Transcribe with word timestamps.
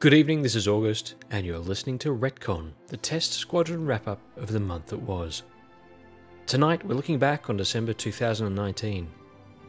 Good 0.00 0.14
evening, 0.14 0.42
this 0.42 0.54
is 0.54 0.68
August, 0.68 1.16
and 1.32 1.44
you're 1.44 1.58
listening 1.58 1.98
to 1.98 2.14
Retcon, 2.14 2.70
the 2.86 2.96
Test 2.96 3.32
Squadron 3.32 3.84
wrap 3.84 4.06
up 4.06 4.20
of 4.36 4.52
the 4.52 4.60
month 4.60 4.86
that 4.86 5.02
was. 5.02 5.42
Tonight, 6.46 6.86
we're 6.86 6.94
looking 6.94 7.18
back 7.18 7.50
on 7.50 7.56
December 7.56 7.92
2019. 7.92 9.08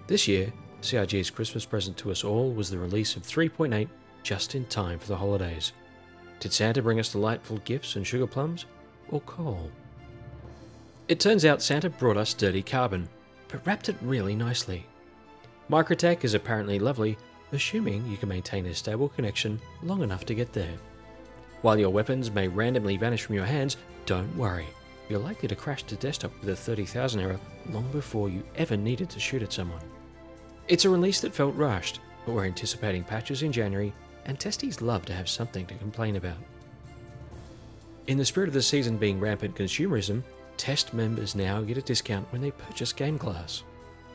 This 0.05 0.27
year, 0.27 0.53
CIG's 0.81 1.31
Christmas 1.31 1.65
present 1.65 1.97
to 1.97 2.11
us 2.11 2.23
all 2.23 2.51
was 2.51 2.69
the 2.69 2.77
release 2.77 3.15
of 3.15 3.23
3.8 3.23 3.89
just 4.21 4.53
in 4.53 4.65
time 4.65 4.99
for 4.99 5.07
the 5.07 5.17
holidays. 5.17 5.73
Did 6.39 6.53
Santa 6.53 6.83
bring 6.83 6.99
us 6.99 7.11
delightful 7.11 7.57
gifts 7.65 7.95
and 7.95 8.05
sugar 8.05 8.27
plums, 8.27 8.67
or 9.09 9.21
coal? 9.21 9.71
It 11.07 11.19
turns 11.19 11.43
out 11.43 11.63
Santa 11.63 11.89
brought 11.89 12.17
us 12.17 12.35
dirty 12.35 12.61
carbon, 12.61 13.09
but 13.47 13.65
wrapped 13.65 13.89
it 13.89 13.95
really 14.03 14.35
nicely. 14.35 14.85
Microtech 15.71 16.23
is 16.23 16.35
apparently 16.35 16.77
lovely, 16.77 17.17
assuming 17.51 18.05
you 18.07 18.17
can 18.17 18.29
maintain 18.29 18.65
a 18.65 18.73
stable 18.73 19.09
connection 19.09 19.59
long 19.83 20.01
enough 20.03 20.25
to 20.25 20.35
get 20.35 20.53
there. 20.53 20.73
While 21.61 21.77
your 21.77 21.89
weapons 21.89 22.31
may 22.31 22.47
randomly 22.47 22.97
vanish 22.97 23.23
from 23.23 23.35
your 23.35 23.45
hands, 23.45 23.77
don't 24.05 24.35
worry. 24.35 24.67
You're 25.09 25.19
likely 25.19 25.47
to 25.47 25.55
crash 25.55 25.83
to 25.83 25.95
desktop 25.95 26.31
with 26.39 26.49
a 26.49 26.55
30,000 26.55 27.19
error 27.19 27.39
long 27.71 27.91
before 27.91 28.29
you 28.29 28.43
ever 28.55 28.77
needed 28.77 29.09
to 29.09 29.19
shoot 29.19 29.41
at 29.41 29.51
someone. 29.51 29.81
It's 30.67 30.85
a 30.85 30.89
release 30.89 31.19
that 31.21 31.33
felt 31.33 31.55
rushed, 31.55 31.99
but 32.25 32.33
we're 32.33 32.45
anticipating 32.45 33.03
patches 33.03 33.41
in 33.41 33.51
January, 33.51 33.91
and 34.25 34.37
testies 34.37 34.81
love 34.81 35.05
to 35.05 35.13
have 35.13 35.27
something 35.27 35.65
to 35.65 35.73
complain 35.75 36.15
about. 36.15 36.37
In 38.07 38.17
the 38.17 38.25
spirit 38.25 38.47
of 38.47 38.53
the 38.53 38.61
season 38.61 38.97
being 38.97 39.19
rampant 39.19 39.55
consumerism, 39.55 40.23
test 40.57 40.93
members 40.93 41.35
now 41.35 41.61
get 41.61 41.77
a 41.77 41.81
discount 41.81 42.31
when 42.31 42.41
they 42.41 42.51
purchase 42.51 42.93
Game 42.93 43.17
Glass. 43.17 43.63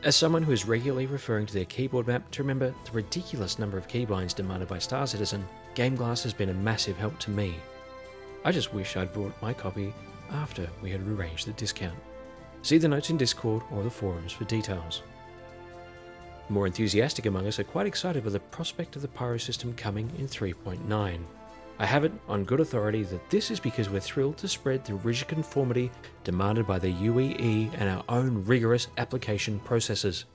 As 0.05 0.15
someone 0.15 0.43
who 0.43 0.51
is 0.51 0.67
regularly 0.67 1.07
referring 1.07 1.47
to 1.47 1.53
their 1.55 1.65
keyboard 1.65 2.05
map 2.05 2.29
to 2.29 2.43
remember 2.43 2.75
the 2.85 2.91
ridiculous 2.91 3.57
number 3.57 3.75
of 3.75 3.87
keybinds 3.87 4.35
demanded 4.35 4.67
by 4.67 4.77
Star 4.77 5.07
Citizen, 5.07 5.43
Game 5.73 5.95
Glass 5.95 6.21
has 6.21 6.31
been 6.31 6.49
a 6.49 6.53
massive 6.53 6.95
help 6.95 7.17
to 7.21 7.31
me. 7.31 7.55
I 8.43 8.51
just 8.51 8.71
wish 8.71 8.95
I'd 8.95 9.11
brought 9.11 9.41
my 9.41 9.51
copy 9.51 9.91
after 10.29 10.69
we 10.83 10.91
had 10.91 11.01
arranged 11.01 11.47
the 11.47 11.53
discount. 11.53 11.97
See 12.61 12.77
the 12.77 12.87
notes 12.87 13.09
in 13.09 13.17
Discord 13.17 13.63
or 13.71 13.81
the 13.81 13.89
forums 13.89 14.31
for 14.31 14.43
details. 14.43 15.01
More 16.49 16.67
enthusiastic 16.67 17.25
among 17.25 17.47
us 17.47 17.57
are 17.57 17.63
quite 17.63 17.87
excited 17.87 18.23
by 18.23 18.29
the 18.29 18.39
prospect 18.39 18.95
of 18.95 19.01
the 19.01 19.07
Pyro 19.07 19.39
system 19.39 19.73
coming 19.73 20.11
in 20.19 20.27
3.9. 20.27 21.19
I 21.77 21.85
have 21.85 22.05
it 22.05 22.13
on 22.29 22.45
good 22.45 22.61
authority 22.61 23.03
that 23.03 23.29
this 23.29 23.51
is 23.51 23.59
because 23.59 23.89
we're 23.89 23.99
thrilled 23.99 24.37
to 24.37 24.47
spread 24.47 24.85
the 24.85 24.95
rigid 24.95 25.27
conformity 25.27 25.91
demanded 26.23 26.65
by 26.65 26.79
the 26.79 26.93
UEE 26.93 27.73
and 27.77 27.89
our 27.89 28.03
own 28.07 28.45
rigorous 28.45 28.87
application 28.97 29.59
processes. 29.59 30.25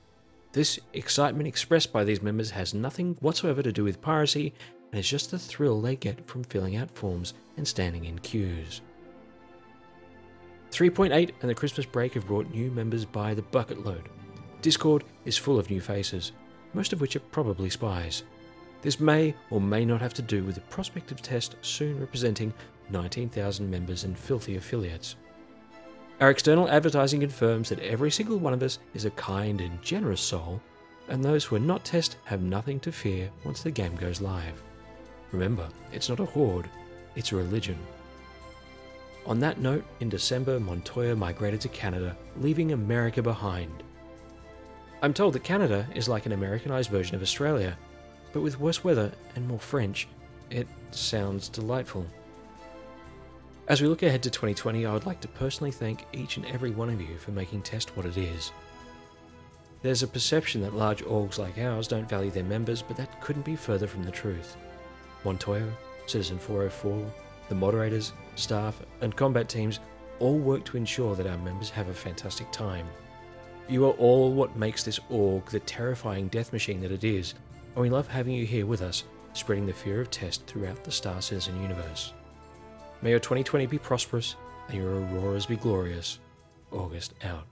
This 0.51 0.79
excitement 0.93 1.47
expressed 1.47 1.91
by 1.91 2.03
these 2.03 2.21
members 2.21 2.51
has 2.51 2.73
nothing 2.73 3.17
whatsoever 3.21 3.63
to 3.63 3.71
do 3.71 3.83
with 3.83 4.01
piracy 4.01 4.53
and 4.91 4.99
is 4.99 5.09
just 5.09 5.31
the 5.31 5.39
thrill 5.39 5.81
they 5.81 5.95
get 5.95 6.27
from 6.27 6.43
filling 6.43 6.75
out 6.75 6.91
forms 6.91 7.33
and 7.57 7.67
standing 7.67 8.05
in 8.05 8.19
queues. 8.19 8.81
3.8 10.71 11.31
and 11.41 11.49
the 11.49 11.55
Christmas 11.55 11.85
break 11.85 12.13
have 12.13 12.27
brought 12.27 12.51
new 12.51 12.69
members 12.69 13.03
by 13.03 13.33
the 13.33 13.41
bucket 13.41 13.83
load. 13.83 14.09
Discord 14.61 15.03
is 15.25 15.37
full 15.37 15.57
of 15.57 15.69
new 15.69 15.81
faces, 15.81 16.33
most 16.73 16.93
of 16.93 17.01
which 17.01 17.15
are 17.15 17.21
probably 17.21 17.69
spies. 17.69 18.23
This 18.81 18.99
may 18.99 19.35
or 19.49 19.61
may 19.61 19.85
not 19.85 20.01
have 20.01 20.13
to 20.15 20.21
do 20.21 20.43
with 20.43 20.55
the 20.55 20.61
prospect 20.61 21.11
of 21.11 21.21
test 21.21 21.55
soon 21.61 21.99
representing 21.99 22.53
19,000 22.89 23.69
members 23.69 24.03
and 24.03 24.17
filthy 24.17 24.57
affiliates. 24.57 25.15
Our 26.19 26.29
external 26.29 26.69
advertising 26.69 27.21
confirms 27.21 27.69
that 27.69 27.79
every 27.79 28.11
single 28.11 28.37
one 28.37 28.53
of 28.53 28.63
us 28.63 28.79
is 28.93 29.05
a 29.05 29.11
kind 29.11 29.61
and 29.61 29.81
generous 29.81 30.21
soul, 30.21 30.61
and 31.07 31.23
those 31.23 31.43
who 31.43 31.55
are 31.55 31.59
not 31.59 31.83
test 31.83 32.17
have 32.25 32.41
nothing 32.41 32.79
to 32.81 32.91
fear 32.91 33.29
once 33.43 33.63
the 33.63 33.71
game 33.71 33.95
goes 33.95 34.21
live. 34.21 34.61
Remember, 35.31 35.67
it's 35.91 36.09
not 36.09 36.19
a 36.19 36.25
horde, 36.25 36.69
it's 37.15 37.31
a 37.31 37.35
religion. 37.35 37.77
On 39.25 39.39
that 39.39 39.59
note, 39.59 39.85
in 39.99 40.09
December, 40.09 40.59
Montoya 40.59 41.15
migrated 41.15 41.61
to 41.61 41.69
Canada, 41.69 42.15
leaving 42.37 42.71
America 42.71 43.21
behind. 43.21 43.83
I'm 45.01 45.13
told 45.13 45.33
that 45.33 45.43
Canada 45.43 45.87
is 45.95 46.09
like 46.09 46.25
an 46.25 46.31
Americanized 46.31 46.89
version 46.89 47.15
of 47.15 47.21
Australia, 47.21 47.77
but 48.33 48.41
with 48.41 48.59
worse 48.59 48.83
weather 48.83 49.11
and 49.35 49.47
more 49.47 49.59
French, 49.59 50.07
it 50.49 50.67
sounds 50.91 51.49
delightful. 51.49 52.05
As 53.67 53.81
we 53.81 53.87
look 53.87 54.03
ahead 54.03 54.23
to 54.23 54.29
2020, 54.29 54.85
I 54.85 54.93
would 54.93 55.05
like 55.05 55.21
to 55.21 55.27
personally 55.27 55.71
thank 55.71 56.05
each 56.13 56.37
and 56.37 56.45
every 56.47 56.71
one 56.71 56.89
of 56.89 56.99
you 56.99 57.17
for 57.17 57.31
making 57.31 57.61
Test 57.61 57.95
what 57.95 58.05
it 58.05 58.17
is. 58.17 58.51
There's 59.81 60.03
a 60.03 60.07
perception 60.07 60.61
that 60.61 60.75
large 60.75 61.03
orgs 61.03 61.39
like 61.39 61.57
ours 61.57 61.87
don't 61.87 62.09
value 62.09 62.31
their 62.31 62.43
members, 62.43 62.81
but 62.81 62.97
that 62.97 63.21
couldn't 63.21 63.45
be 63.45 63.55
further 63.55 63.87
from 63.87 64.03
the 64.03 64.11
truth. 64.11 64.57
Montoya, 65.23 65.71
Citizen 66.05 66.37
404, 66.37 67.11
the 67.49 67.55
moderators, 67.55 68.13
staff, 68.35 68.81
and 69.01 69.15
combat 69.15 69.49
teams 69.49 69.79
all 70.19 70.37
work 70.37 70.63
to 70.65 70.77
ensure 70.77 71.15
that 71.15 71.27
our 71.27 71.37
members 71.39 71.69
have 71.69 71.89
a 71.89 71.93
fantastic 71.93 72.51
time. 72.51 72.87
You 73.67 73.85
are 73.85 73.93
all 73.93 74.33
what 74.33 74.55
makes 74.55 74.83
this 74.83 74.99
org 75.09 75.45
the 75.45 75.59
terrifying 75.61 76.27
death 76.27 76.53
machine 76.53 76.81
that 76.81 76.91
it 76.91 77.03
is, 77.03 77.33
and 77.75 77.81
we 77.81 77.89
love 77.89 78.07
having 78.07 78.33
you 78.33 78.45
here 78.45 78.65
with 78.65 78.81
us, 78.81 79.03
spreading 79.33 79.65
the 79.65 79.73
fear 79.73 80.01
of 80.01 80.09
test 80.09 80.45
throughout 80.45 80.83
the 80.83 80.91
Star 80.91 81.21
Citizen 81.21 81.61
universe. 81.61 82.13
May 83.01 83.11
your 83.11 83.19
2020 83.19 83.65
be 83.65 83.77
prosperous 83.77 84.35
and 84.67 84.77
your 84.77 84.91
auroras 84.91 85.45
be 85.45 85.55
glorious. 85.55 86.19
August 86.71 87.13
out. 87.23 87.45